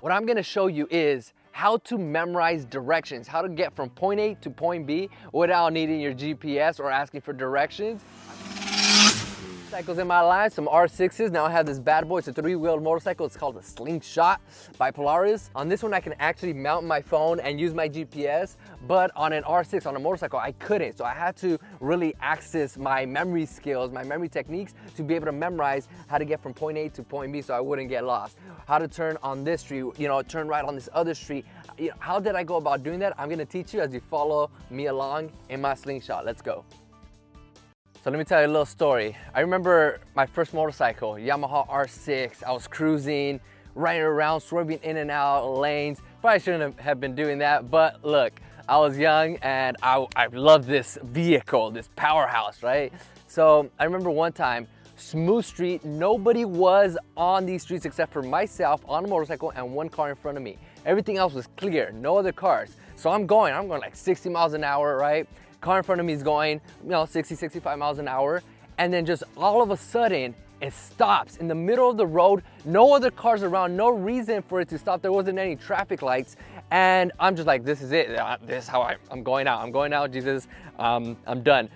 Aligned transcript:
What 0.00 0.12
I'm 0.12 0.26
gonna 0.26 0.44
show 0.44 0.68
you 0.68 0.86
is 0.92 1.32
how 1.50 1.78
to 1.78 1.98
memorize 1.98 2.64
directions, 2.64 3.26
how 3.26 3.42
to 3.42 3.48
get 3.48 3.74
from 3.74 3.90
point 3.90 4.20
A 4.20 4.34
to 4.42 4.48
point 4.48 4.86
B 4.86 5.10
without 5.32 5.72
needing 5.72 6.00
your 6.00 6.14
GPS 6.14 6.78
or 6.78 6.88
asking 6.88 7.22
for 7.22 7.32
directions. 7.32 8.02
Motorcycles 9.68 9.98
in 9.98 10.06
my 10.06 10.22
life, 10.22 10.54
some 10.54 10.66
R6s. 10.66 11.30
Now 11.30 11.44
I 11.44 11.50
have 11.50 11.66
this 11.66 11.78
bad 11.78 12.08
boy. 12.08 12.18
It's 12.18 12.28
a 12.28 12.32
three-wheeled 12.32 12.82
motorcycle. 12.82 13.26
It's 13.26 13.36
called 13.36 13.58
a 13.58 13.62
Slingshot 13.62 14.40
by 14.78 14.90
Polaris. 14.90 15.50
On 15.54 15.68
this 15.68 15.82
one, 15.82 15.92
I 15.92 16.00
can 16.00 16.14
actually 16.18 16.54
mount 16.54 16.86
my 16.86 17.02
phone 17.02 17.38
and 17.38 17.60
use 17.60 17.74
my 17.74 17.86
GPS, 17.86 18.56
but 18.86 19.10
on 19.14 19.34
an 19.34 19.42
R6, 19.42 19.84
on 19.84 19.94
a 19.94 19.98
motorcycle, 19.98 20.38
I 20.38 20.52
couldn't. 20.52 20.96
So 20.96 21.04
I 21.04 21.12
had 21.12 21.36
to 21.38 21.58
really 21.80 22.14
access 22.22 22.78
my 22.78 23.04
memory 23.04 23.44
skills, 23.44 23.92
my 23.92 24.02
memory 24.02 24.30
techniques 24.30 24.72
to 24.96 25.02
be 25.02 25.14
able 25.14 25.26
to 25.26 25.32
memorize 25.32 25.86
how 26.06 26.16
to 26.16 26.24
get 26.24 26.42
from 26.42 26.54
point 26.54 26.78
A 26.78 26.88
to 26.88 27.02
point 27.02 27.30
B 27.30 27.42
so 27.42 27.52
I 27.52 27.60
wouldn't 27.60 27.90
get 27.90 28.06
lost. 28.06 28.38
How 28.66 28.78
to 28.78 28.88
turn 28.88 29.18
on 29.22 29.44
this 29.44 29.60
street, 29.60 29.84
you 29.98 30.08
know, 30.08 30.22
turn 30.22 30.48
right 30.48 30.64
on 30.64 30.76
this 30.76 30.88
other 30.94 31.12
street. 31.12 31.44
How 31.98 32.18
did 32.18 32.36
I 32.36 32.42
go 32.42 32.56
about 32.56 32.82
doing 32.82 33.00
that? 33.00 33.12
I'm 33.20 33.28
gonna 33.28 33.44
teach 33.44 33.74
you 33.74 33.80
as 33.80 33.92
you 33.92 34.00
follow 34.00 34.48
me 34.70 34.86
along 34.86 35.30
in 35.50 35.60
my 35.60 35.74
Slingshot. 35.74 36.24
Let's 36.24 36.40
go. 36.40 36.64
So 38.04 38.10
let 38.10 38.18
me 38.18 38.24
tell 38.24 38.40
you 38.40 38.46
a 38.46 38.48
little 38.48 38.64
story. 38.64 39.16
I 39.34 39.40
remember 39.40 39.98
my 40.14 40.24
first 40.24 40.54
motorcycle, 40.54 41.14
Yamaha 41.14 41.68
R6. 41.68 42.44
I 42.44 42.52
was 42.52 42.68
cruising, 42.68 43.40
riding 43.74 44.02
around, 44.02 44.40
swerving 44.40 44.78
in 44.84 44.98
and 44.98 45.10
out 45.10 45.58
lanes. 45.58 46.00
Probably 46.20 46.38
shouldn't 46.38 46.78
have 46.78 47.00
been 47.00 47.16
doing 47.16 47.38
that, 47.38 47.72
but 47.72 48.04
look, 48.04 48.40
I 48.68 48.78
was 48.78 48.96
young 48.96 49.36
and 49.42 49.76
I, 49.82 50.06
I 50.14 50.26
loved 50.26 50.68
this 50.68 50.96
vehicle, 51.02 51.72
this 51.72 51.90
powerhouse, 51.96 52.62
right? 52.62 52.92
So 53.26 53.68
I 53.80 53.84
remember 53.84 54.10
one 54.10 54.32
time, 54.32 54.68
smooth 54.94 55.44
street, 55.44 55.84
nobody 55.84 56.44
was 56.44 56.96
on 57.16 57.46
these 57.46 57.62
streets 57.62 57.84
except 57.84 58.12
for 58.12 58.22
myself 58.22 58.80
on 58.86 59.06
a 59.06 59.08
motorcycle 59.08 59.50
and 59.56 59.74
one 59.74 59.88
car 59.88 60.10
in 60.10 60.16
front 60.16 60.36
of 60.36 60.44
me. 60.44 60.56
Everything 60.86 61.16
else 61.18 61.34
was 61.34 61.48
clear, 61.56 61.90
no 61.92 62.16
other 62.16 62.32
cars. 62.32 62.76
So 62.94 63.10
I'm 63.10 63.26
going, 63.26 63.52
I'm 63.52 63.66
going 63.66 63.80
like 63.80 63.96
60 63.96 64.28
miles 64.28 64.54
an 64.54 64.62
hour, 64.62 64.96
right? 64.96 65.28
Car 65.60 65.78
in 65.78 65.84
front 65.84 66.00
of 66.00 66.06
me 66.06 66.12
is 66.12 66.22
going, 66.22 66.60
you 66.82 66.90
know, 66.90 67.04
60, 67.04 67.34
65 67.34 67.78
miles 67.78 67.98
an 67.98 68.08
hour. 68.08 68.42
And 68.78 68.92
then 68.92 69.04
just 69.04 69.24
all 69.36 69.62
of 69.62 69.70
a 69.70 69.76
sudden, 69.76 70.34
it 70.60 70.72
stops 70.72 71.36
in 71.36 71.46
the 71.46 71.54
middle 71.54 71.90
of 71.90 71.96
the 71.96 72.06
road. 72.06 72.42
No 72.64 72.92
other 72.94 73.10
cars 73.10 73.42
around, 73.42 73.76
no 73.76 73.90
reason 73.90 74.42
for 74.42 74.60
it 74.60 74.68
to 74.70 74.78
stop. 74.78 75.02
There 75.02 75.12
wasn't 75.12 75.38
any 75.38 75.56
traffic 75.56 76.02
lights. 76.02 76.36
And 76.70 77.12
I'm 77.18 77.36
just 77.36 77.46
like, 77.46 77.64
this 77.64 77.80
is 77.80 77.92
it. 77.92 78.10
Uh, 78.10 78.36
this 78.44 78.64
is 78.64 78.68
how 78.68 78.82
I, 78.82 78.96
am 79.10 79.22
going 79.22 79.46
out. 79.46 79.60
I'm 79.60 79.70
going 79.70 79.92
out, 79.92 80.12
Jesus. 80.12 80.48
Um, 80.78 81.16
I'm 81.26 81.42
done. 81.42 81.68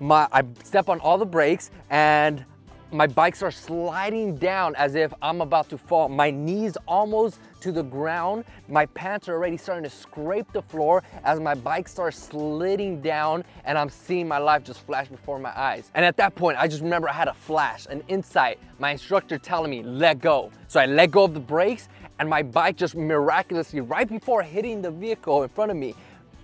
My, 0.00 0.26
I 0.32 0.42
step 0.64 0.88
on 0.88 1.00
all 1.00 1.18
the 1.18 1.26
brakes 1.26 1.70
and 1.90 2.44
my 2.92 3.06
bikes 3.06 3.42
are 3.42 3.50
sliding 3.50 4.36
down 4.36 4.74
as 4.74 4.94
if 4.96 5.12
I'm 5.22 5.40
about 5.40 5.68
to 5.68 5.78
fall. 5.78 6.08
My 6.08 6.30
knees 6.30 6.76
almost 6.88 7.38
to 7.60 7.70
the 7.70 7.82
ground. 7.82 8.44
My 8.68 8.86
pants 8.86 9.28
are 9.28 9.34
already 9.34 9.56
starting 9.56 9.84
to 9.84 9.90
scrape 9.90 10.52
the 10.52 10.62
floor 10.62 11.02
as 11.22 11.38
my 11.38 11.54
bike 11.54 11.88
starts 11.88 12.18
sliding 12.18 13.00
down 13.00 13.44
and 13.64 13.78
I'm 13.78 13.88
seeing 13.88 14.26
my 14.26 14.38
life 14.38 14.64
just 14.64 14.84
flash 14.86 15.08
before 15.08 15.38
my 15.38 15.56
eyes. 15.56 15.90
And 15.94 16.04
at 16.04 16.16
that 16.16 16.34
point, 16.34 16.58
I 16.58 16.66
just 16.66 16.82
remember 16.82 17.08
I 17.08 17.12
had 17.12 17.28
a 17.28 17.34
flash, 17.34 17.86
an 17.86 18.02
insight, 18.08 18.58
my 18.78 18.90
instructor 18.90 19.38
telling 19.38 19.70
me, 19.70 19.82
let 19.82 20.20
go. 20.20 20.50
So 20.66 20.80
I 20.80 20.86
let 20.86 21.12
go 21.12 21.24
of 21.24 21.34
the 21.34 21.40
brakes 21.40 21.88
and 22.18 22.28
my 22.28 22.42
bike 22.42 22.76
just 22.76 22.96
miraculously, 22.96 23.80
right 23.80 24.08
before 24.08 24.42
hitting 24.42 24.82
the 24.82 24.90
vehicle 24.90 25.42
in 25.42 25.48
front 25.48 25.70
of 25.70 25.76
me, 25.76 25.94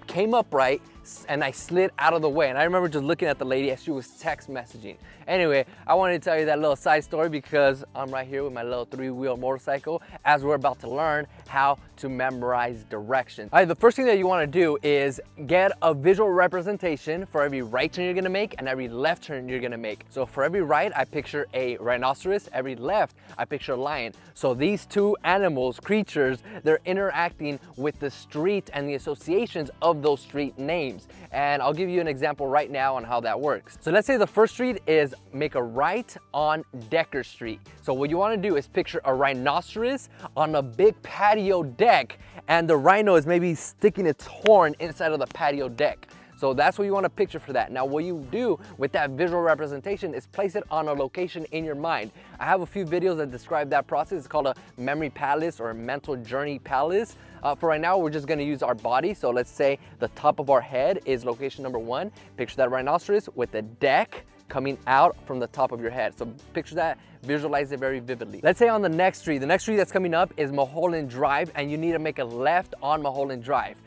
came 0.06 0.32
upright 0.32 0.80
and 1.28 1.42
I 1.44 1.50
slid 1.50 1.90
out 1.98 2.12
of 2.12 2.22
the 2.22 2.28
way. 2.28 2.48
And 2.48 2.58
I 2.58 2.64
remember 2.64 2.88
just 2.88 3.04
looking 3.04 3.28
at 3.28 3.38
the 3.38 3.44
lady 3.44 3.70
as 3.70 3.82
she 3.82 3.90
was 3.90 4.08
text 4.08 4.50
messaging. 4.50 4.96
Anyway, 5.26 5.64
I 5.86 5.94
wanted 5.94 6.22
to 6.22 6.24
tell 6.24 6.38
you 6.38 6.46
that 6.46 6.60
little 6.60 6.76
side 6.76 7.02
story 7.02 7.28
because 7.28 7.84
I'm 7.96 8.10
right 8.10 8.26
here 8.26 8.44
with 8.44 8.52
my 8.52 8.62
little 8.62 8.84
three-wheel 8.84 9.36
motorcycle 9.36 10.00
as 10.24 10.44
we're 10.44 10.54
about 10.54 10.78
to 10.80 10.88
learn 10.88 11.26
how 11.48 11.78
to 11.96 12.08
memorize 12.08 12.84
directions. 12.84 13.50
All 13.52 13.58
right, 13.58 13.66
the 13.66 13.74
first 13.74 13.96
thing 13.96 14.06
that 14.06 14.18
you 14.18 14.26
wanna 14.26 14.46
do 14.46 14.78
is 14.84 15.20
get 15.46 15.72
a 15.82 15.94
visual 15.94 16.30
representation 16.30 17.26
for 17.26 17.42
every 17.42 17.62
right 17.62 17.92
turn 17.92 18.04
you're 18.04 18.14
gonna 18.14 18.28
make 18.28 18.54
and 18.58 18.68
every 18.68 18.88
left 18.88 19.24
turn 19.24 19.48
you're 19.48 19.60
gonna 19.60 19.76
make. 19.76 20.04
So 20.10 20.26
for 20.26 20.44
every 20.44 20.62
right, 20.62 20.92
I 20.94 21.04
picture 21.04 21.48
a 21.54 21.76
rhinoceros. 21.78 22.48
Every 22.52 22.76
left, 22.76 23.16
I 23.36 23.44
picture 23.44 23.72
a 23.72 23.76
lion. 23.76 24.12
So 24.34 24.54
these 24.54 24.86
two 24.86 25.16
animals, 25.24 25.80
creatures, 25.80 26.38
they're 26.62 26.80
interacting 26.84 27.58
with 27.76 27.98
the 27.98 28.10
street 28.10 28.70
and 28.72 28.88
the 28.88 28.94
associations 28.94 29.70
of 29.82 30.02
those 30.02 30.20
street 30.20 30.56
names 30.56 30.95
names. 30.96 31.08
And 31.32 31.62
I'll 31.62 31.72
give 31.72 31.88
you 31.88 32.00
an 32.00 32.08
example 32.08 32.46
right 32.46 32.70
now 32.70 32.96
on 32.96 33.04
how 33.04 33.20
that 33.20 33.38
works. 33.38 33.78
So 33.80 33.90
let's 33.90 34.06
say 34.06 34.16
the 34.16 34.26
first 34.26 34.54
street 34.54 34.82
is 34.86 35.14
make 35.32 35.54
a 35.54 35.62
right 35.62 36.16
on 36.32 36.64
Decker 36.88 37.24
Street. 37.24 37.60
So 37.82 37.92
what 37.92 38.10
you 38.10 38.16
wanna 38.16 38.36
do 38.36 38.56
is 38.56 38.66
picture 38.66 39.00
a 39.04 39.14
rhinoceros 39.14 40.08
on 40.36 40.54
a 40.54 40.62
big 40.62 41.00
patio 41.02 41.62
deck 41.62 42.18
and 42.48 42.68
the 42.68 42.76
rhino 42.76 43.16
is 43.16 43.26
maybe 43.26 43.54
sticking 43.54 44.06
its 44.06 44.26
horn 44.26 44.74
inside 44.80 45.12
of 45.12 45.18
the 45.18 45.26
patio 45.26 45.68
deck. 45.68 46.08
So 46.36 46.52
that's 46.52 46.78
what 46.78 46.84
you 46.84 46.92
want 46.92 47.04
to 47.04 47.10
picture 47.10 47.40
for 47.40 47.52
that. 47.54 47.72
Now 47.72 47.84
what 47.84 48.04
you 48.04 48.26
do 48.30 48.58
with 48.76 48.92
that 48.92 49.10
visual 49.10 49.40
representation 49.40 50.14
is 50.14 50.26
place 50.26 50.54
it 50.54 50.64
on 50.70 50.88
a 50.88 50.92
location 50.92 51.46
in 51.52 51.64
your 51.64 51.74
mind. 51.74 52.10
I 52.38 52.44
have 52.44 52.60
a 52.60 52.66
few 52.66 52.84
videos 52.84 53.16
that 53.16 53.30
describe 53.30 53.70
that 53.70 53.86
process. 53.86 54.18
It's 54.18 54.26
called 54.26 54.46
a 54.46 54.54
memory 54.76 55.10
palace 55.10 55.60
or 55.60 55.70
a 55.70 55.74
mental 55.74 56.16
journey 56.16 56.58
palace. 56.58 57.16
Uh, 57.42 57.54
for 57.54 57.70
right 57.70 57.80
now, 57.80 57.96
we're 57.96 58.10
just 58.10 58.26
gonna 58.26 58.42
use 58.42 58.62
our 58.62 58.74
body. 58.74 59.14
So 59.14 59.30
let's 59.30 59.50
say 59.50 59.78
the 59.98 60.08
top 60.08 60.38
of 60.38 60.50
our 60.50 60.60
head 60.60 61.00
is 61.06 61.24
location 61.24 61.62
number 61.62 61.78
one. 61.78 62.10
Picture 62.36 62.56
that 62.56 62.70
rhinoceros 62.70 63.28
with 63.34 63.50
the 63.52 63.62
deck 63.62 64.24
coming 64.48 64.78
out 64.86 65.16
from 65.26 65.40
the 65.40 65.46
top 65.48 65.72
of 65.72 65.80
your 65.80 65.90
head. 65.90 66.16
So 66.16 66.26
picture 66.52 66.74
that, 66.76 66.98
visualize 67.22 67.72
it 67.72 67.80
very 67.80 67.98
vividly. 67.98 68.40
Let's 68.42 68.58
say 68.58 68.68
on 68.68 68.82
the 68.82 68.88
next 68.88 69.20
street, 69.20 69.38
the 69.38 69.46
next 69.46 69.64
street 69.64 69.76
that's 69.76 69.90
coming 69.90 70.14
up 70.14 70.32
is 70.36 70.52
Mulholland 70.52 71.10
Drive 71.10 71.50
and 71.54 71.70
you 71.70 71.78
need 71.78 71.92
to 71.92 71.98
make 71.98 72.18
a 72.18 72.24
left 72.24 72.74
on 72.82 73.02
Mulholland 73.02 73.42
Drive. 73.42 73.80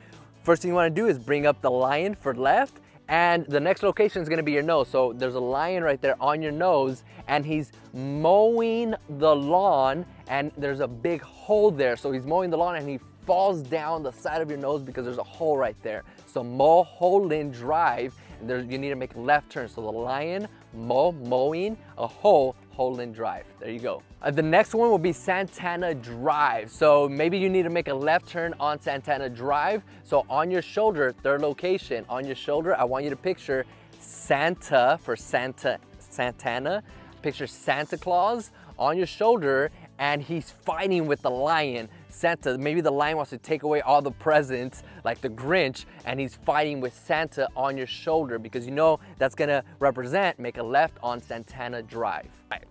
First 0.44 0.62
thing 0.62 0.70
you 0.70 0.76
wanna 0.76 0.90
do 0.90 1.08
is 1.08 1.20
bring 1.20 1.46
up 1.46 1.62
the 1.62 1.72
lion 1.72 2.16
for 2.16 2.34
left 2.34 2.80
and 3.08 3.46
the 3.48 3.60
next 3.60 3.84
location 3.84 4.22
is 4.22 4.30
gonna 4.30 4.44
be 4.44 4.52
your 4.52 4.64
nose. 4.64 4.88
So 4.88 5.14
there's 5.14 5.36
a 5.36 5.40
lion 5.40 5.84
right 5.84 6.02
there 6.02 6.16
on 6.22 6.42
your 6.42 6.52
nose 6.52 7.04
and 7.28 7.46
he's 7.46 7.72
mowing 7.94 8.96
the 9.10 9.36
lawn 9.36 10.06
and 10.28 10.52
there's 10.58 10.80
a 10.80 10.88
big 10.88 11.22
hole 11.22 11.72
there. 11.72 11.98
So 11.98 12.12
he's 12.12 12.26
mowing 12.26 12.50
the 12.50 12.58
lawn 12.58 12.76
and 12.76 12.88
he 12.88 13.00
falls 13.26 13.62
down 13.62 14.02
the 14.02 14.12
side 14.12 14.42
of 14.42 14.50
your 14.50 14.58
nose 14.58 14.82
because 14.82 15.06
there's 15.06 15.18
a 15.18 15.24
hole 15.24 15.58
right 15.58 15.76
there. 15.84 16.04
So 16.26 16.44
Mulholland 16.44 17.54
Drive, 17.54 18.16
and 18.42 18.72
you 18.72 18.78
need 18.78 18.90
to 18.90 18.96
make 18.96 19.16
left 19.16 19.52
turn. 19.52 19.68
So 19.68 19.82
the 19.82 19.92
lion, 19.92 20.48
mow, 20.74 21.12
mowing, 21.12 21.78
a 21.98 22.08
hole, 22.08 22.56
Holland 22.80 23.14
Drive. 23.14 23.44
There 23.60 23.70
you 23.70 23.82
go. 23.82 24.02
Uh, 24.22 24.32
the 24.32 24.42
next 24.42 24.74
one 24.74 24.90
will 24.90 24.98
be 24.98 25.12
Santana 25.12 25.94
Drive. 25.94 26.72
So 26.72 27.10
maybe 27.10 27.38
you 27.38 27.50
need 27.50 27.64
to 27.64 27.70
make 27.70 27.90
a 27.90 27.94
left 27.94 28.26
turn 28.26 28.54
on 28.58 28.80
Santana 28.80 29.28
Drive. 29.28 29.84
So 30.06 30.26
on 30.30 30.50
your 30.50 30.62
shoulder, 30.62 31.12
third 31.12 31.42
location, 31.42 32.06
on 32.08 32.26
your 32.26 32.38
shoulder, 32.38 32.74
I 32.80 32.86
want 32.86 33.04
you 33.04 33.10
to 33.10 33.18
picture 33.18 33.66
Santa 34.00 34.98
for 35.04 35.18
Santa, 35.18 35.78
Santana. 36.00 36.82
Picture 37.22 37.48
Santa 37.48 37.98
Claus 37.98 38.52
on 38.78 38.98
your 38.98 39.08
shoulder 39.08 39.72
and 39.98 40.22
he's 40.22 40.50
fighting 40.50 41.06
with 41.06 41.22
the 41.22 41.30
lion. 41.30 41.90
Santa, 42.10 42.58
maybe 42.58 42.82
the 42.82 42.92
lion 42.92 43.18
wants 43.18 43.30
to 43.30 43.38
take 43.38 43.64
away 43.64 43.82
all 43.82 44.02
the 44.02 44.12
presents 44.12 44.84
like 45.06 45.22
the 45.22 45.30
Grinch 45.30 45.86
and 46.06 46.20
he's 46.20 46.36
fighting 46.36 46.82
with 46.82 46.94
Santa 46.94 47.48
on 47.56 47.78
your 47.78 47.88
shoulder 47.88 48.40
because 48.40 48.66
you 48.66 48.72
know 48.72 49.00
that's 49.18 49.36
gonna 49.36 49.64
represent 49.80 50.40
make 50.40 50.58
a 50.58 50.64
left 50.64 50.98
on 51.02 51.22
Santana 51.22 51.82
Drive. 51.82 52.28
Right. 52.52 52.66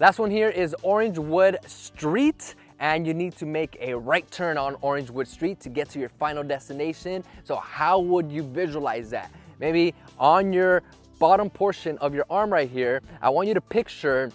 Last 0.00 0.18
one 0.18 0.30
here 0.30 0.50
is 0.50 0.74
Orangewood 0.82 1.68
Street 1.68 2.56
and 2.80 3.06
you 3.06 3.14
need 3.14 3.36
to 3.36 3.46
make 3.46 3.76
a 3.80 3.94
right 3.94 4.28
turn 4.30 4.58
on 4.58 4.74
Orangewood 4.76 5.28
Street 5.28 5.60
to 5.60 5.68
get 5.68 5.88
to 5.90 6.00
your 6.00 6.08
final 6.08 6.42
destination. 6.42 7.22
So 7.44 7.56
how 7.56 8.00
would 8.00 8.30
you 8.30 8.42
visualize 8.42 9.08
that? 9.10 9.30
Maybe 9.60 9.94
on 10.18 10.52
your 10.52 10.82
bottom 11.20 11.48
portion 11.48 11.96
of 11.98 12.12
your 12.12 12.26
arm 12.28 12.52
right 12.52 12.68
here, 12.68 13.00
I 13.22 13.30
want 13.30 13.46
you 13.46 13.54
to 13.54 13.60
picture 13.60 14.32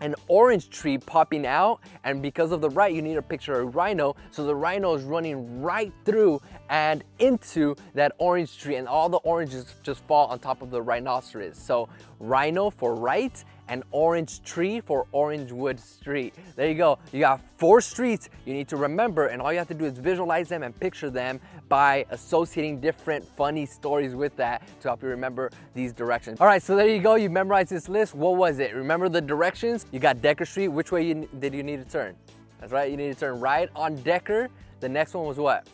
an 0.00 0.14
orange 0.28 0.70
tree 0.70 0.98
popping 0.98 1.46
out 1.46 1.80
and 2.04 2.20
because 2.22 2.52
of 2.52 2.60
the 2.60 2.70
right 2.70 2.94
you 2.94 3.02
need 3.02 3.14
to 3.14 3.22
picture 3.22 3.60
of 3.60 3.68
a 3.68 3.70
rhino. 3.70 4.16
So 4.30 4.44
the 4.44 4.54
rhino 4.54 4.94
is 4.94 5.02
running 5.02 5.62
right 5.62 5.92
through 6.04 6.40
and 6.68 7.04
into 7.18 7.76
that 7.94 8.12
orange 8.18 8.58
tree 8.58 8.76
and 8.76 8.88
all 8.88 9.08
the 9.08 9.18
oranges 9.18 9.74
just 9.82 10.04
fall 10.06 10.28
on 10.28 10.38
top 10.38 10.62
of 10.62 10.70
the 10.70 10.82
rhinoceros. 10.82 11.56
So 11.56 11.88
rhino 12.18 12.70
for 12.70 12.94
right 12.94 13.44
and 13.68 13.82
orange 13.90 14.42
tree 14.42 14.80
for 14.80 15.06
Orangewood 15.12 15.80
Street. 15.80 16.34
There 16.56 16.68
you 16.68 16.74
go. 16.74 16.98
You 17.12 17.20
got 17.20 17.40
four 17.56 17.80
streets 17.80 18.28
you 18.44 18.54
need 18.54 18.68
to 18.68 18.76
remember 18.76 19.26
and 19.26 19.40
all 19.40 19.52
you 19.52 19.58
have 19.58 19.68
to 19.68 19.74
do 19.74 19.84
is 19.84 19.98
visualize 19.98 20.48
them 20.48 20.62
and 20.62 20.78
picture 20.78 21.10
them 21.10 21.40
by 21.68 22.04
associating 22.10 22.80
different 22.80 23.26
funny 23.36 23.66
stories 23.66 24.14
with 24.14 24.36
that 24.36 24.62
to 24.80 24.88
help 24.88 25.02
you 25.02 25.08
remember 25.08 25.50
these 25.74 25.92
directions. 25.92 26.40
All 26.40 26.46
right, 26.46 26.62
so 26.62 26.76
there 26.76 26.88
you 26.88 27.00
go. 27.00 27.14
You 27.14 27.30
memorized 27.30 27.70
this 27.70 27.88
list. 27.88 28.14
What 28.14 28.36
was 28.36 28.58
it? 28.58 28.74
Remember 28.74 29.08
the 29.08 29.20
directions? 29.20 29.86
You 29.92 29.98
got 29.98 30.20
Decker 30.20 30.44
Street. 30.44 30.68
Which 30.68 30.92
way 30.92 31.06
you, 31.06 31.28
did 31.38 31.54
you 31.54 31.62
need 31.62 31.82
to 31.84 31.90
turn? 31.90 32.16
That's 32.60 32.72
right, 32.72 32.90
you 32.90 32.96
need 32.96 33.12
to 33.12 33.18
turn 33.18 33.40
right 33.40 33.68
on 33.74 33.96
Decker. 33.96 34.48
The 34.80 34.88
next 34.88 35.14
one 35.14 35.26
was 35.26 35.38
what? 35.38 35.66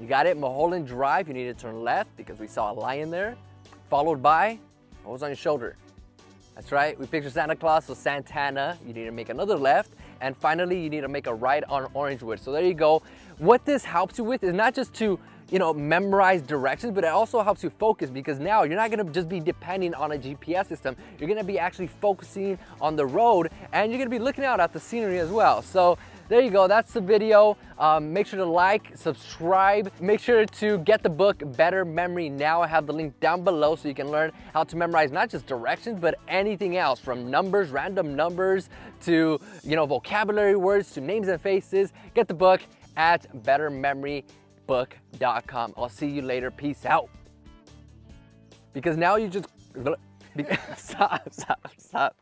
You 0.00 0.06
got 0.06 0.26
it, 0.26 0.36
Mulholland 0.36 0.86
Drive. 0.86 1.28
You 1.28 1.34
need 1.34 1.44
to 1.46 1.54
turn 1.54 1.82
left 1.82 2.14
because 2.16 2.38
we 2.38 2.46
saw 2.46 2.72
a 2.72 2.74
lion 2.74 3.10
there. 3.10 3.36
Followed 3.88 4.22
by, 4.22 4.58
what 5.02 5.12
was 5.12 5.22
on 5.22 5.30
your 5.30 5.36
shoulder? 5.36 5.76
That's 6.56 6.72
right, 6.72 6.98
we 6.98 7.06
picture 7.06 7.28
Santa 7.28 7.54
Claus, 7.54 7.84
so 7.84 7.92
Santana, 7.92 8.78
you 8.86 8.94
need 8.94 9.04
to 9.04 9.10
make 9.10 9.28
another 9.28 9.56
left. 9.56 9.92
And 10.22 10.34
finally, 10.34 10.80
you 10.82 10.88
need 10.88 11.02
to 11.02 11.08
make 11.08 11.26
a 11.26 11.34
right 11.34 11.62
on 11.68 11.84
Orangewood. 11.92 12.40
So 12.40 12.50
there 12.50 12.64
you 12.64 12.72
go. 12.72 13.02
What 13.36 13.66
this 13.66 13.84
helps 13.84 14.16
you 14.16 14.24
with 14.24 14.42
is 14.42 14.54
not 14.54 14.74
just 14.74 14.94
to 14.94 15.20
you 15.50 15.58
know, 15.58 15.72
memorize 15.72 16.42
directions, 16.42 16.92
but 16.92 17.04
it 17.04 17.08
also 17.08 17.42
helps 17.42 17.62
you 17.62 17.70
focus 17.70 18.10
because 18.10 18.38
now 18.38 18.64
you're 18.64 18.76
not 18.76 18.90
gonna 18.90 19.04
just 19.04 19.28
be 19.28 19.40
depending 19.40 19.94
on 19.94 20.12
a 20.12 20.18
GPS 20.18 20.66
system. 20.66 20.96
You're 21.18 21.28
gonna 21.28 21.44
be 21.44 21.58
actually 21.58 21.86
focusing 21.86 22.58
on 22.80 22.96
the 22.96 23.06
road 23.06 23.50
and 23.72 23.90
you're 23.90 23.98
gonna 23.98 24.10
be 24.10 24.18
looking 24.18 24.44
out 24.44 24.60
at 24.60 24.72
the 24.72 24.80
scenery 24.80 25.18
as 25.18 25.30
well. 25.30 25.62
So 25.62 25.98
there 26.28 26.40
you 26.40 26.50
go, 26.50 26.66
that's 26.66 26.92
the 26.92 27.00
video. 27.00 27.56
Um, 27.78 28.12
make 28.12 28.26
sure 28.26 28.38
to 28.38 28.44
like, 28.44 28.90
subscribe. 28.96 29.92
Make 30.00 30.18
sure 30.18 30.44
to 30.44 30.78
get 30.78 31.04
the 31.04 31.08
book 31.08 31.40
Better 31.56 31.84
Memory 31.84 32.28
Now. 32.28 32.62
I 32.62 32.66
have 32.66 32.86
the 32.86 32.92
link 32.92 33.18
down 33.20 33.44
below 33.44 33.76
so 33.76 33.86
you 33.86 33.94
can 33.94 34.10
learn 34.10 34.32
how 34.52 34.64
to 34.64 34.76
memorize 34.76 35.12
not 35.12 35.30
just 35.30 35.46
directions, 35.46 36.00
but 36.00 36.16
anything 36.26 36.76
else 36.76 36.98
from 36.98 37.30
numbers, 37.30 37.70
random 37.70 38.16
numbers, 38.16 38.70
to 39.02 39.38
you 39.62 39.76
know 39.76 39.86
vocabulary 39.86 40.56
words, 40.56 40.90
to 40.92 41.00
names 41.00 41.28
and 41.28 41.40
faces. 41.40 41.92
Get 42.14 42.26
the 42.26 42.34
book 42.34 42.60
at 42.96 43.26
bettermemorybook.com. 44.66 45.74
I'll 45.76 45.88
see 45.88 46.08
you 46.08 46.22
later. 46.22 46.50
Peace 46.50 46.84
out. 46.84 47.08
Because 48.72 48.96
now 48.96 49.16
you 49.16 49.28
just... 49.28 49.48
stop, 50.76 51.28
stop, 51.32 51.68
stop. 51.78 52.16